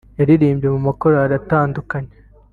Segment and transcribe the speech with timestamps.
[0.19, 2.11] yaririmbye mu makorali atandukanye